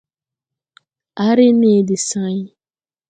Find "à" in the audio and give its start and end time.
1.25-1.27